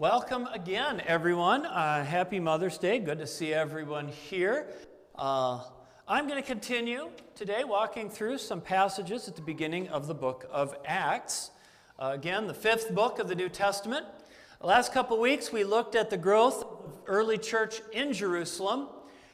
[0.00, 1.66] Welcome again, everyone.
[1.66, 3.00] Uh, happy Mother's Day.
[3.00, 4.68] Good to see everyone here.
[5.14, 5.62] Uh,
[6.08, 10.48] I'm going to continue today walking through some passages at the beginning of the book
[10.50, 11.50] of Acts.
[11.98, 14.06] Uh, again, the fifth book of the New Testament.
[14.62, 18.88] The last couple weeks, we looked at the growth of early church in Jerusalem.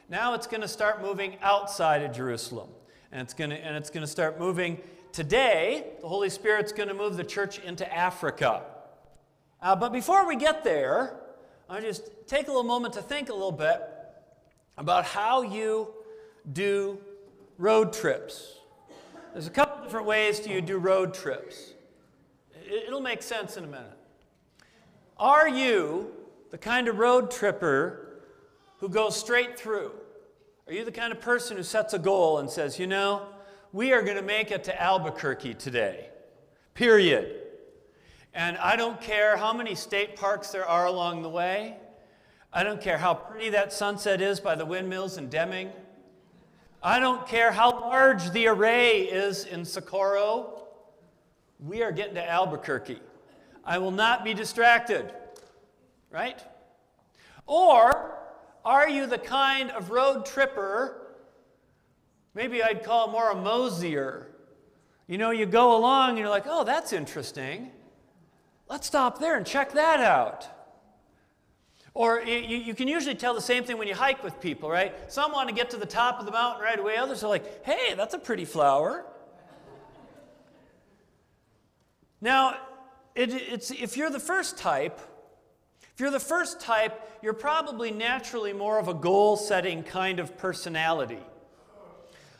[0.09, 2.71] Now it's going to start moving outside of Jerusalem.
[3.13, 4.81] And it's going to, and it's going to start moving
[5.13, 5.93] today.
[6.01, 8.63] The Holy Spirit's going to move the church into Africa.
[9.61, 11.19] Uh, but before we get there,
[11.69, 13.81] I just take a little moment to think a little bit
[14.77, 15.93] about how you
[16.53, 16.99] do
[17.57, 18.59] road trips.
[19.33, 21.73] There's a couple different ways to you do road trips.
[22.65, 23.97] It'll make sense in a minute.
[25.17, 26.11] Are you
[26.51, 28.21] the kind of road tripper
[28.79, 29.91] who goes straight through?
[30.67, 33.27] Are you the kind of person who sets a goal and says, you know,
[33.73, 36.09] we are going to make it to Albuquerque today,
[36.73, 37.36] period?
[38.37, 41.75] And I don't care how many state parks there are along the way.
[42.53, 45.71] I don't care how pretty that sunset is by the windmills in Deming.
[46.83, 50.67] I don't care how large the array is in Socorro.
[51.59, 52.99] We are getting to Albuquerque.
[53.65, 55.11] I will not be distracted,
[56.11, 56.39] right?
[57.47, 58.19] Or
[58.63, 61.15] are you the kind of road tripper?
[62.35, 64.27] Maybe I'd call more a mosier.
[65.07, 67.71] You know, you go along and you're like, oh, that's interesting.
[68.69, 70.47] Let's stop there and check that out.
[71.93, 75.11] Or you, you, can usually tell the same thing when you hike with people, right?
[75.11, 77.65] Some want to get to the top of the mountain right away, others are like,
[77.65, 79.03] hey, that's a pretty flower.
[82.21, 82.57] Now,
[83.15, 84.99] it, it's, if you're the first type,
[85.93, 90.37] if you're the first type, you're probably naturally more of a goal setting kind of
[90.37, 91.23] personality.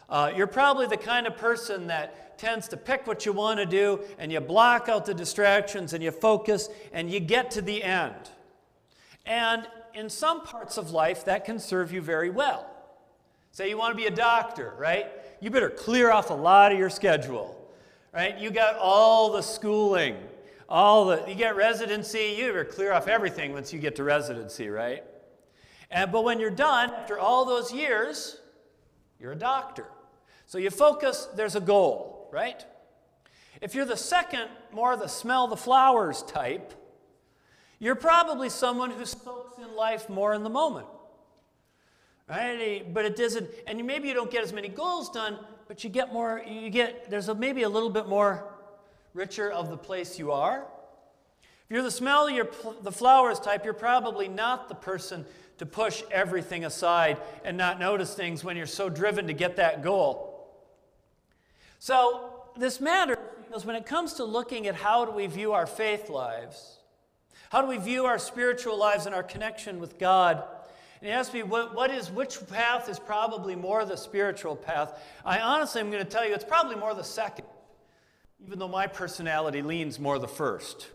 [0.10, 3.66] Uh, you're probably the kind of person that tends to pick what you want to
[3.66, 7.84] do and you block out the distractions and you focus and you get to the
[7.84, 8.16] end.
[9.26, 12.70] And in some parts of life, that can serve you very well.
[13.52, 15.08] Say you want to be a doctor, right?
[15.42, 17.70] You better clear off a lot of your schedule,
[18.14, 18.38] right?
[18.38, 20.16] You got all the schooling,
[20.70, 24.70] all the, you get residency, you better clear off everything once you get to residency,
[24.70, 25.04] right?
[25.90, 28.40] And, but when you're done, after all those years,
[29.20, 29.88] you're a doctor.
[30.48, 32.64] So you focus, there's a goal right?
[33.62, 36.74] If you're the second, more the smell the flowers type,
[37.80, 40.88] you're probably someone who soaks in life more in the moment.
[42.28, 42.84] Right?
[42.94, 46.12] But it doesn't, and maybe you don't get as many goals done, but you get
[46.12, 48.44] more, you get, there's a, maybe a little bit more
[49.14, 50.66] richer of the place you are.
[51.66, 52.28] If you're the smell
[52.82, 55.26] the flowers type, you're probably not the person
[55.58, 59.82] to push everything aside and not notice things when you're so driven to get that
[59.82, 60.27] goal.
[61.80, 65.66] So this matters because when it comes to looking at how do we view our
[65.66, 66.80] faith lives,
[67.50, 70.44] how do we view our spiritual lives and our connection with God,
[71.00, 75.00] and he asked me what, what is which path is probably more the spiritual path.
[75.24, 77.46] I honestly am going to tell you it's probably more the second,
[78.46, 80.90] even though my personality leans more the first.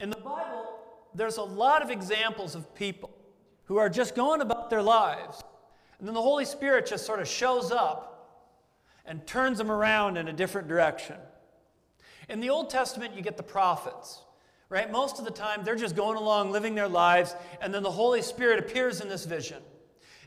[0.00, 0.78] In the Bible,
[1.14, 3.10] there's a lot of examples of people
[3.64, 5.42] who are just going about their lives,
[5.98, 8.11] and then the Holy Spirit just sort of shows up
[9.06, 11.16] and turns them around in a different direction.
[12.28, 14.22] In the Old Testament, you get the prophets,
[14.68, 14.90] right?
[14.90, 18.22] Most of the time, they're just going along, living their lives, and then the Holy
[18.22, 19.62] Spirit appears in this vision.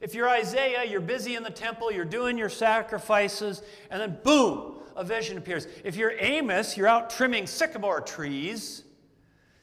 [0.02, 4.76] If you're Isaiah, you're busy in the temple, you're doing your sacrifices, and then boom,
[4.96, 5.68] a vision appears.
[5.84, 8.84] If you're Amos, you're out trimming sycamore trees,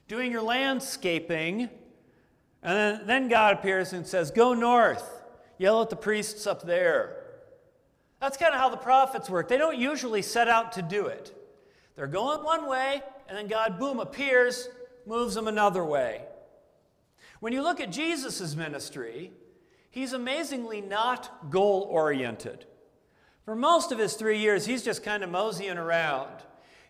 [0.08, 1.68] doing your landscaping,
[2.62, 5.22] and then, then God appears and says, Go north,
[5.58, 7.21] yell at the priests up there.
[8.22, 9.48] That's kind of how the prophets work.
[9.48, 11.36] They don't usually set out to do it.
[11.96, 14.68] They're going one way, and then God, boom, appears,
[15.06, 16.22] moves them another way.
[17.40, 19.32] When you look at Jesus' ministry,
[19.90, 22.64] he's amazingly not goal oriented.
[23.44, 26.30] For most of his three years, he's just kind of moseying around.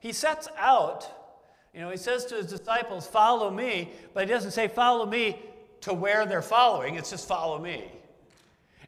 [0.00, 1.08] He sets out,
[1.72, 5.40] you know, he says to his disciples, Follow me, but he doesn't say, Follow me
[5.80, 7.90] to where they're following, it's just follow me.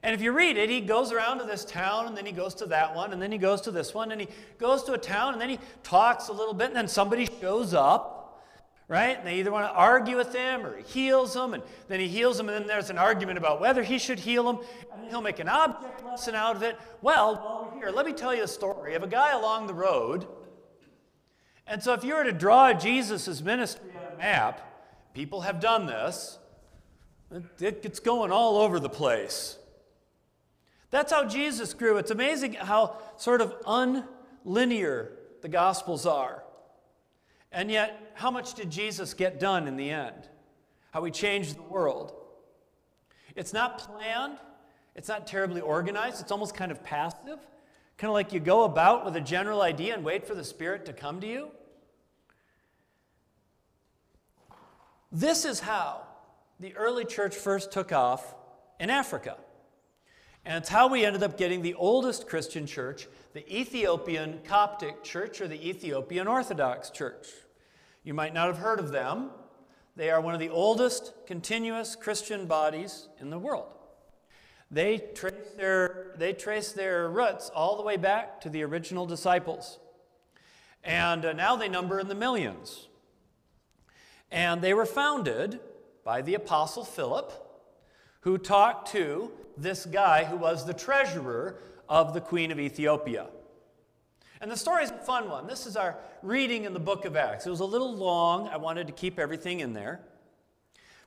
[0.04, 2.54] And if you read it, he goes around to this town, and then he goes
[2.56, 4.28] to that one, and then he goes to this one, and he
[4.58, 7.72] goes to a town, and then he talks a little bit, and then somebody shows
[7.72, 8.44] up,
[8.86, 9.16] right?
[9.16, 12.08] And they either want to argue with him or he heals them, and then he
[12.08, 14.58] heals them, and then there's an argument about whether he should heal them,
[14.92, 16.78] and he'll make an object lesson out of it.
[17.00, 19.74] Well, while we're here, let me tell you a story of a guy along the
[19.74, 20.26] road.
[21.66, 24.60] And so if you were to draw Jesus' ministry on a map,
[25.14, 26.38] people have done this,
[27.58, 29.56] it's going all over the place.
[30.94, 31.96] That's how Jesus grew.
[31.96, 35.08] It's amazing how sort of unlinear
[35.42, 36.44] the Gospels are.
[37.50, 40.28] And yet, how much did Jesus get done in the end?
[40.92, 42.14] How he changed the world.
[43.34, 44.38] It's not planned,
[44.94, 47.40] it's not terribly organized, it's almost kind of passive.
[47.98, 50.86] Kind of like you go about with a general idea and wait for the Spirit
[50.86, 51.48] to come to you.
[55.10, 56.02] This is how
[56.60, 58.36] the early church first took off
[58.78, 59.38] in Africa.
[60.44, 65.40] And it's how we ended up getting the oldest Christian church, the Ethiopian Coptic Church
[65.40, 67.28] or the Ethiopian Orthodox Church.
[68.02, 69.30] You might not have heard of them.
[69.96, 73.72] They are one of the oldest continuous Christian bodies in the world.
[74.70, 79.78] They trace their, they trace their roots all the way back to the original disciples.
[80.82, 82.88] And uh, now they number in the millions.
[84.30, 85.60] And they were founded
[86.04, 87.32] by the Apostle Philip,
[88.24, 93.28] who talked to this guy who was the treasurer of the Queen of Ethiopia.
[94.40, 95.46] And the story is a fun one.
[95.46, 97.46] This is our reading in the book of Acts.
[97.46, 98.48] It was a little long.
[98.48, 100.00] I wanted to keep everything in there.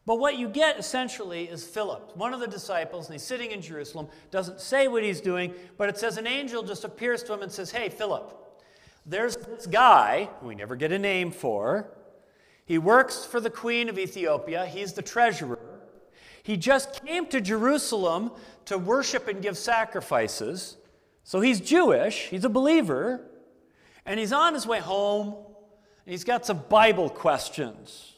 [0.06, 3.62] But what you get essentially is Philip, one of the disciples, and he's sitting in
[3.62, 7.42] Jerusalem, doesn't say what he's doing, but it says an angel just appears to him
[7.42, 8.32] and says, Hey, Philip,
[9.08, 11.90] there's this guy who we never get a name for.
[12.66, 15.57] He works for the queen of Ethiopia, he's the treasurer.
[16.48, 18.32] He just came to Jerusalem
[18.68, 20.78] to worship and give sacrifices.
[21.26, 23.20] So he's Jewish, he's a believer,
[24.06, 28.14] and he's on his way home, and he's got some Bible questions.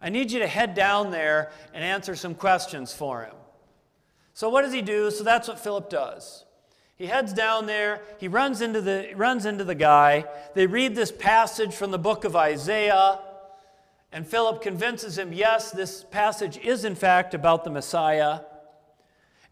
[0.00, 3.34] I need you to head down there and answer some questions for him.
[4.32, 5.10] So what does he do?
[5.10, 6.46] So that's what Philip does.
[6.96, 10.24] He heads down there, he runs into the, runs into the guy.
[10.54, 13.18] They read this passage from the book of Isaiah,
[14.16, 18.40] and Philip convinces him, yes, this passage is in fact about the Messiah.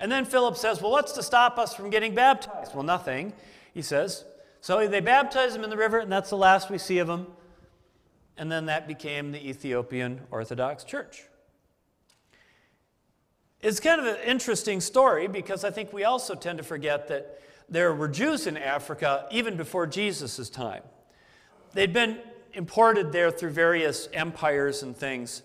[0.01, 2.75] And then Philip says, Well, what's to stop us from getting baptized?
[2.75, 3.35] Well, nothing,
[3.75, 4.25] he says.
[4.63, 7.27] So they baptize him in the river, and that's the last we see of him.
[8.39, 11.25] And then that became the Ethiopian Orthodox Church.
[13.61, 17.39] It's kind of an interesting story because I think we also tend to forget that
[17.69, 20.85] there were Jews in Africa even before Jesus' time.
[21.75, 22.19] They'd been
[22.55, 25.43] imported there through various empires and things.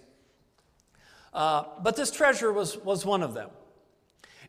[1.33, 3.49] Uh, but this treasure was, was one of them.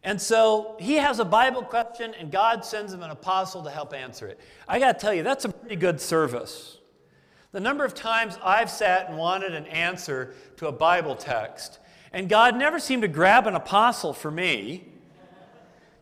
[0.03, 3.93] And so he has a Bible question, and God sends him an apostle to help
[3.93, 4.41] answer it.
[4.67, 6.79] I got to tell you, that's a pretty good service.
[7.53, 11.81] The number of times I've sat and wanted an answer to a Bible text,
[12.13, 14.87] and God never seemed to grab an apostle for me.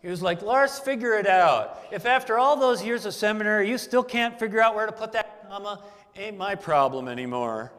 [0.01, 1.83] He was like, Lars, figure it out.
[1.91, 5.11] If after all those years of seminary you still can't figure out where to put
[5.13, 5.83] that comma,
[6.19, 7.73] ain't my problem anymore.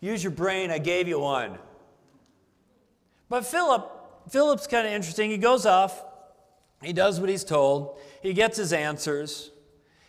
[0.00, 1.58] Use your brain, I gave you one.
[3.28, 3.92] But Philip
[4.28, 5.30] Philip's kind of interesting.
[5.30, 6.04] He goes off,
[6.82, 9.50] he does what he's told, he gets his answers,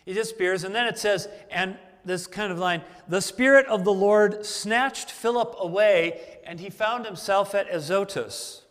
[0.05, 3.93] he disappears, and then it says, and this kind of line the Spirit of the
[3.93, 8.63] Lord snatched Philip away, and he found himself at Azotus.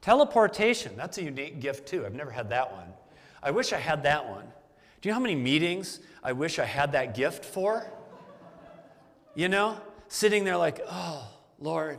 [0.00, 2.04] Teleportation, that's a unique gift too.
[2.04, 2.92] I've never had that one.
[3.42, 4.46] I wish I had that one.
[5.04, 7.86] Do you know how many meetings I wish I had that gift for?
[9.34, 9.76] You know,
[10.08, 11.98] sitting there like, oh, Lord,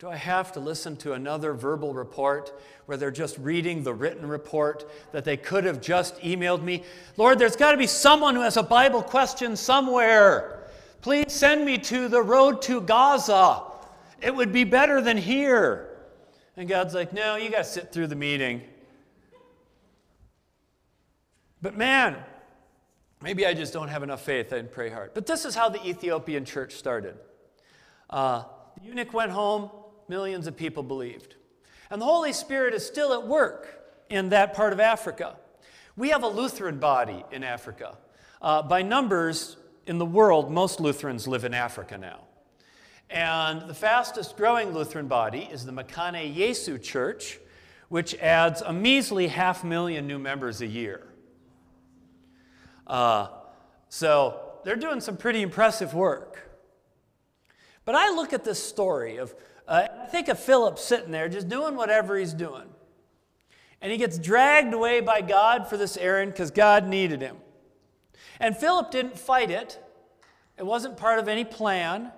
[0.00, 2.52] do I have to listen to another verbal report
[2.86, 6.82] where they're just reading the written report that they could have just emailed me?
[7.16, 10.64] Lord, there's got to be someone who has a Bible question somewhere.
[11.00, 13.62] Please send me to the road to Gaza.
[14.20, 15.90] It would be better than here.
[16.56, 18.62] And God's like, no, you got to sit through the meeting.
[21.60, 22.16] But man,
[23.22, 25.12] maybe I just don't have enough faith and pray hard.
[25.14, 27.16] But this is how the Ethiopian church started.
[28.10, 28.44] Uh,
[28.76, 29.70] the eunuch went home,
[30.08, 31.36] millions of people believed.
[31.90, 35.36] And the Holy Spirit is still at work in that part of Africa.
[35.96, 37.96] We have a Lutheran body in Africa.
[38.40, 42.20] Uh, by numbers in the world, most Lutherans live in Africa now.
[43.10, 47.38] And the fastest growing Lutheran body is the Mekane Yesu Church,
[47.90, 51.06] which adds a measly half million new members a year.
[52.86, 53.28] Uh,
[53.88, 56.50] so they're doing some pretty impressive work.
[57.84, 59.34] But I look at this story of
[59.66, 62.68] uh, I think of Philip sitting there just doing whatever he's doing.
[63.80, 67.36] And he gets dragged away by God for this errand because God needed him.
[68.38, 69.78] And Philip didn't fight it,
[70.58, 72.12] it wasn't part of any plan.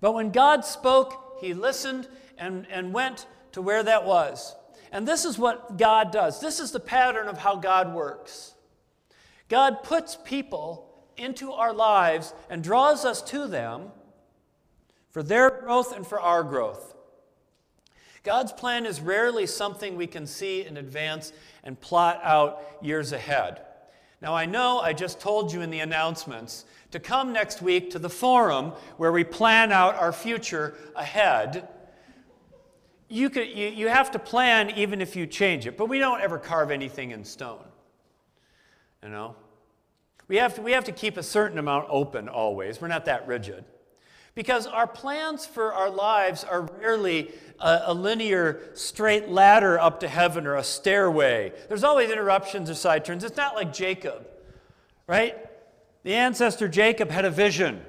[0.00, 4.54] But when God spoke, he listened and, and went to where that was.
[4.90, 6.40] And this is what God does.
[6.40, 8.51] This is the pattern of how God works.
[9.52, 13.88] God puts people into our lives and draws us to them
[15.10, 16.94] for their growth and for our growth.
[18.22, 23.60] God's plan is rarely something we can see in advance and plot out years ahead.
[24.22, 27.98] Now, I know I just told you in the announcements to come next week to
[27.98, 31.68] the forum where we plan out our future ahead.
[33.10, 36.22] You, could, you, you have to plan even if you change it, but we don't
[36.22, 37.66] ever carve anything in stone.
[39.02, 39.36] You know?
[40.32, 42.80] We have, to, we have to keep a certain amount open always.
[42.80, 43.66] We're not that rigid.
[44.34, 50.08] Because our plans for our lives are rarely a, a, linear, straight ladder up to
[50.08, 51.52] heaven or a stairway.
[51.68, 53.24] There's always interruptions or side turns.
[53.24, 54.26] It's not like Jacob,
[55.06, 55.36] right?
[56.02, 57.82] The ancestor Jacob had a vision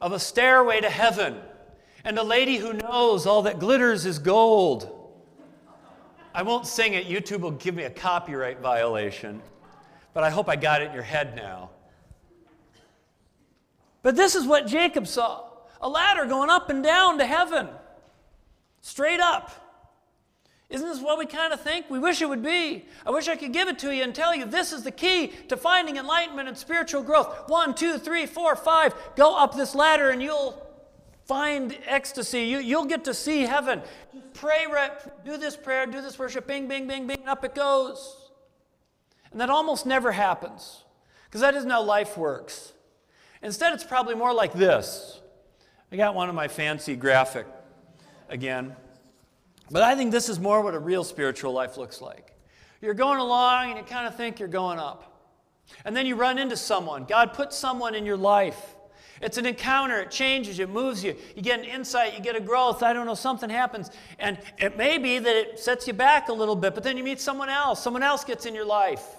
[0.00, 1.34] of a stairway to heaven
[2.04, 4.88] and a lady who knows all that glitters is gold.
[6.32, 9.42] I won't sing it, YouTube will give me a copyright violation,
[10.16, 11.68] but I hope I got it in your head now.
[14.00, 15.44] But this is what Jacob saw
[15.78, 17.68] a ladder going up and down to heaven,
[18.80, 19.50] straight up.
[20.70, 21.90] Isn't this what we kind of think?
[21.90, 22.86] We wish it would be.
[23.04, 25.34] I wish I could give it to you and tell you this is the key
[25.48, 27.50] to finding enlightenment and spiritual growth.
[27.50, 28.94] One, two, three, four, five.
[29.16, 30.66] Go up this ladder and you'll
[31.26, 32.44] find ecstasy.
[32.44, 33.82] You, you'll get to see heaven.
[34.32, 34.64] Pray,
[35.26, 38.25] do this prayer, do this worship, bing, bing, bing, bing, up it goes.
[39.32, 40.84] And that almost never happens
[41.24, 42.72] because that isn't how life works.
[43.42, 45.20] Instead, it's probably more like this
[45.92, 47.46] I got one of my fancy graphic
[48.28, 48.74] again.
[49.70, 52.32] But I think this is more what a real spiritual life looks like.
[52.80, 55.12] You're going along and you kind of think you're going up.
[55.84, 57.04] And then you run into someone.
[57.04, 58.76] God puts someone in your life.
[59.20, 61.16] It's an encounter, it changes, it moves you.
[61.34, 63.90] You get an insight, you get a growth, I don't know, something happens.
[64.18, 67.04] And it may be that it sets you back a little bit, but then you
[67.04, 69.15] meet someone else, someone else gets in your life.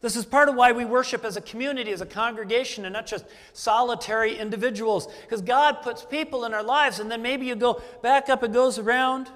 [0.00, 3.06] This is part of why we worship as a community, as a congregation, and not
[3.06, 5.08] just solitary individuals.
[5.22, 8.52] Because God puts people in our lives, and then maybe you go back up, it
[8.52, 9.28] goes around.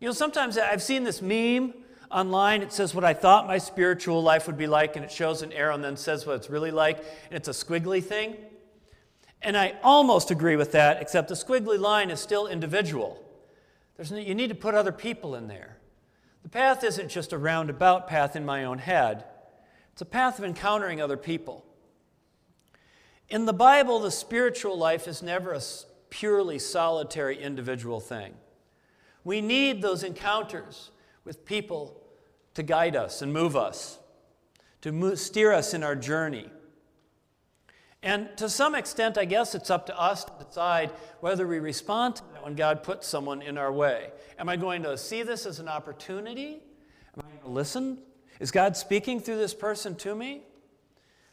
[0.00, 1.72] You know, sometimes I've seen this meme
[2.10, 2.62] online.
[2.62, 5.52] It says what I thought my spiritual life would be like, and it shows an
[5.52, 8.36] arrow and then says what it's really like, and it's a squiggly thing.
[9.40, 13.24] And I almost agree with that, except the squiggly line is still individual.
[13.96, 15.76] There's you need to put other people in there.
[16.42, 19.24] The path isn't just a roundabout path in my own head,
[19.92, 21.64] it's a path of encountering other people.
[23.28, 25.60] In the Bible, the spiritual life is never a
[26.08, 28.34] purely solitary individual thing.
[29.24, 30.90] We need those encounters
[31.24, 32.00] with people
[32.54, 33.98] to guide us and move us,
[34.80, 36.48] to move, steer us in our journey.
[38.02, 40.90] And to some extent, I guess it's up to us to decide
[41.20, 44.10] whether we respond to that when God puts someone in our way.
[44.38, 46.60] Am I going to see this as an opportunity?
[47.16, 47.98] Am I going to listen?
[48.38, 50.42] Is God speaking through this person to me?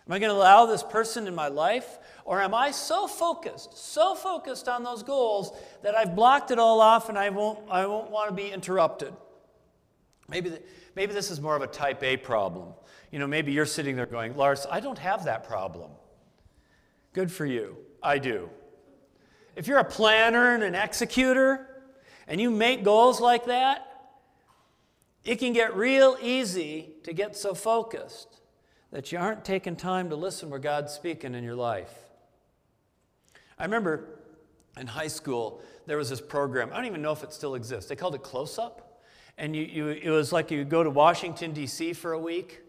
[0.08, 2.00] Am I going to allow this person in my life?
[2.26, 5.52] Or am I so focused, so focused on those goals
[5.84, 9.14] that I've blocked it all off and I won't, I won't want to be interrupted?
[10.28, 10.62] Maybe, the,
[10.96, 12.74] maybe this is more of a type A problem.
[13.12, 15.92] You know, maybe you're sitting there going, Lars, I don't have that problem.
[17.16, 17.78] Good for you.
[18.04, 18.50] I do.
[19.56, 21.66] If you're a planner and an executor
[22.28, 23.88] and you make goals like that,
[25.24, 28.42] it can get real easy to get so focused
[28.92, 31.94] that you aren't taking time to listen where God's speaking in your life.
[33.58, 34.20] I remember
[34.78, 37.88] in high school, there was this program, I don't even know if it still exists.
[37.88, 39.02] They called it Close Up.
[39.38, 41.94] And you, you, it was like you go to Washington, D.C.
[41.94, 42.65] for a week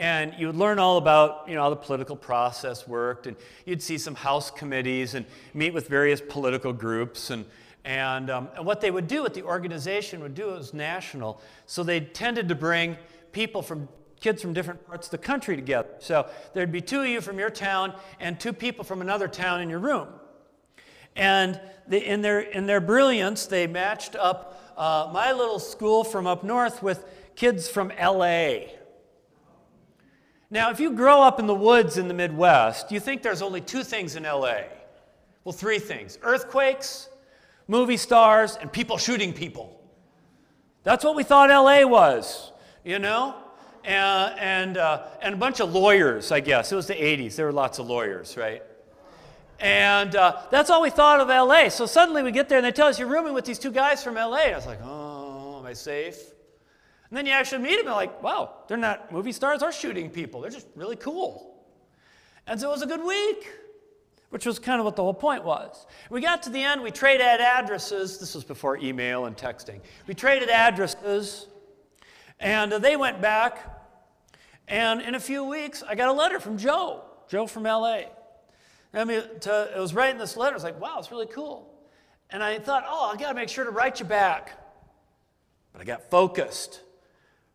[0.00, 3.82] and you would learn all about you know, how the political process worked, and you'd
[3.82, 7.28] see some House committees and meet with various political groups.
[7.28, 7.44] And,
[7.84, 11.38] and, um, and what they would do, what the organization would do, it was national.
[11.66, 12.96] So they tended to bring
[13.32, 13.90] people from
[14.20, 15.90] kids from different parts of the country together.
[15.98, 19.60] So there'd be two of you from your town and two people from another town
[19.60, 20.08] in your room.
[21.14, 26.26] And they, in, their, in their brilliance, they matched up uh, my little school from
[26.26, 27.04] up north with
[27.36, 28.79] kids from LA.
[30.50, 33.60] Now, if you grow up in the woods in the Midwest, you think there's only
[33.60, 34.62] two things in LA.
[35.44, 37.08] Well, three things earthquakes,
[37.68, 39.80] movie stars, and people shooting people.
[40.82, 42.52] That's what we thought LA was,
[42.84, 43.36] you know?
[43.84, 46.72] And, and, uh, and a bunch of lawyers, I guess.
[46.72, 47.36] It was the 80s.
[47.36, 48.62] There were lots of lawyers, right?
[49.60, 51.68] And uh, that's all we thought of LA.
[51.68, 54.02] So suddenly we get there and they tell us you're rooming with these two guys
[54.02, 54.36] from LA.
[54.36, 56.29] And I was like, oh, am I safe?
[57.10, 60.10] And then you actually meet them and like, wow, they're not movie stars or shooting
[60.10, 60.40] people.
[60.40, 61.56] They're just really cool.
[62.46, 63.50] And so it was a good week,
[64.30, 65.86] which was kind of what the whole point was.
[66.08, 68.18] We got to the end, we traded addresses.
[68.18, 69.80] This was before email and texting.
[70.06, 71.48] We traded addresses,
[72.38, 73.58] and they went back.
[74.68, 78.02] And in a few weeks, I got a letter from Joe, Joe from LA.
[78.94, 80.54] I mean, to, it was writing this letter.
[80.54, 81.74] I was like, wow, it's really cool.
[82.30, 84.56] And I thought, oh, I got to make sure to write you back.
[85.72, 86.82] But I got focused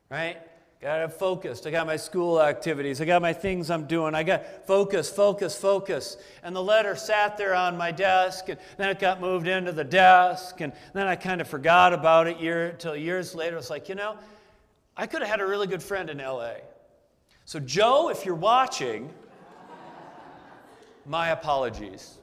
[0.10, 0.38] right?
[0.82, 1.66] Got focused.
[1.66, 3.02] I got my school activities.
[3.02, 4.14] I got my things I'm doing.
[4.14, 6.18] I got focus, focus, focus.
[6.44, 9.84] And the letter sat there on my desk, and then it got moved into the
[9.84, 13.58] desk, and then I kind of forgot about it year until years later.
[13.58, 14.18] It's like, you know,
[14.96, 16.56] I could have had a really good friend in LA.
[17.46, 19.12] So, Joe, if you're watching,
[21.06, 22.18] my apologies.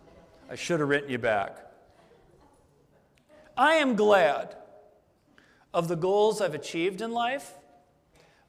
[0.51, 1.59] I should have written you back.
[3.57, 4.57] I am glad
[5.73, 7.55] of the goals I've achieved in life,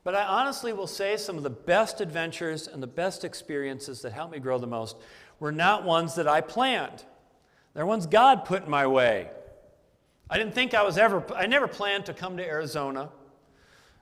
[0.03, 4.13] but I honestly will say some of the best adventures and the best experiences that
[4.13, 4.97] helped me grow the most
[5.39, 7.03] were not ones that I planned.
[7.73, 9.29] They're ones God put in my way.
[10.29, 13.09] I didn't think I was ever, I never planned to come to Arizona.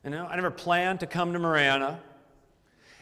[0.04, 2.00] You know, I never planned to come to Marana.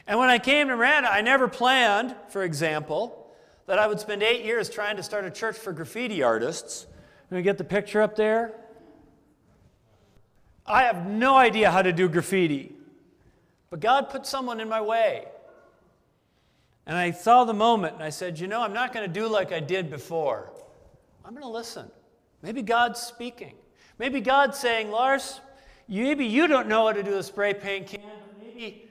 [0.05, 3.27] And when I came to Marana, I never planned, for example,
[3.67, 6.87] that I would spend eight years trying to start a church for graffiti artists.
[7.27, 8.53] Can we get the picture up there?
[10.65, 12.73] I have no idea how to do graffiti,
[13.69, 15.25] but God put someone in my way.
[16.85, 19.27] And I saw the moment and I said, You know, I'm not going to do
[19.27, 20.51] like I did before.
[21.23, 21.89] I'm going to listen.
[22.41, 23.53] Maybe God's speaking.
[23.99, 25.41] Maybe God's saying, Lars,
[25.87, 28.01] maybe you don't know how to do a spray paint can,
[28.41, 28.89] maybe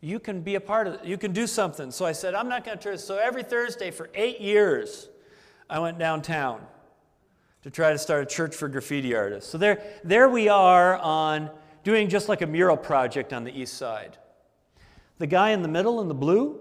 [0.00, 1.04] you can be a part of it.
[1.04, 1.90] You can do something.
[1.90, 2.98] So I said, I'm not going to turn.
[2.98, 5.08] So every Thursday for eight years,
[5.70, 6.60] I went downtown
[7.62, 9.50] to try to start a church for graffiti artists.
[9.50, 11.50] So there, there we are on
[11.84, 14.18] doing just like a mural project on the east side.
[15.18, 16.60] The guy in the middle in the blue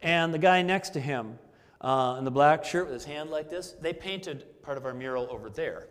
[0.00, 1.38] and the guy next to him
[1.80, 4.94] uh, in the black shirt with his hand like this, they painted part of our
[4.94, 5.88] mural over there.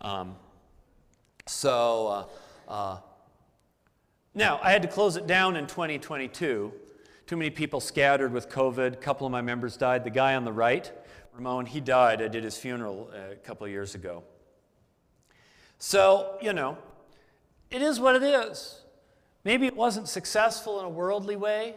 [0.00, 0.36] Um,
[1.46, 2.28] so
[2.68, 2.98] uh, uh,
[4.34, 6.72] now I had to close it down in 2022.
[7.26, 8.92] Too many people scattered with COVID.
[8.94, 10.04] A couple of my members died.
[10.04, 10.90] The guy on the right,
[11.32, 12.22] Ramon, he died.
[12.22, 14.24] I did his funeral uh, a couple of years ago.
[15.78, 16.76] So, you know,
[17.70, 18.80] it is what it is.
[19.44, 21.74] Maybe it wasn't successful in a worldly way,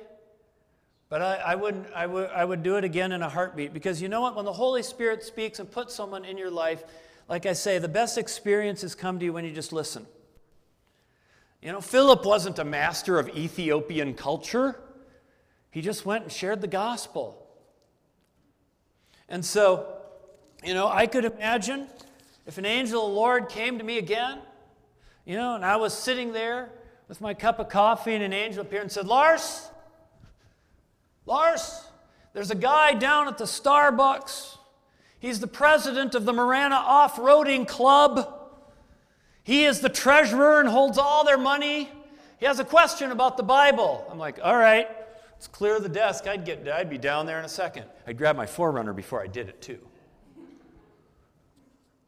[1.09, 4.01] but I, I, wouldn't, I, would, I would do it again in a heartbeat because
[4.01, 4.35] you know what?
[4.35, 6.83] When the Holy Spirit speaks and puts someone in your life,
[7.29, 10.05] like I say, the best experiences come to you when you just listen.
[11.61, 14.79] You know, Philip wasn't a master of Ethiopian culture,
[15.71, 17.39] he just went and shared the gospel.
[19.29, 19.87] And so,
[20.63, 21.87] you know, I could imagine
[22.45, 24.39] if an angel of the Lord came to me again,
[25.25, 26.69] you know, and I was sitting there
[27.07, 29.69] with my cup of coffee, and an angel appeared and said, Lars,
[31.25, 31.83] Lars,
[32.33, 34.57] there's a guy down at the Starbucks.
[35.19, 38.41] He's the president of the Marana Off Roading Club.
[39.43, 41.89] He is the treasurer and holds all their money.
[42.39, 44.05] He has a question about the Bible.
[44.11, 44.87] I'm like, all right,
[45.31, 46.27] let's clear the desk.
[46.27, 47.85] I'd, get, I'd be down there in a second.
[48.05, 49.79] I'd grab my 4Runner before I did it, too.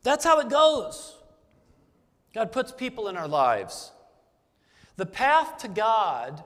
[0.04, 1.16] That's how it goes.
[2.36, 3.94] God puts people in our lives.
[4.98, 6.44] The path to God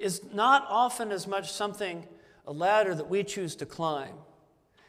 [0.00, 2.08] is not often as much something,
[2.44, 4.14] a ladder that we choose to climb,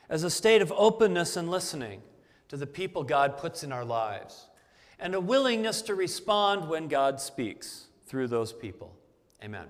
[0.09, 2.01] as a state of openness and listening
[2.47, 4.47] to the people God puts in our lives,
[4.99, 8.91] and a willingness to respond when God speaks through those people.
[9.43, 9.67] Amen.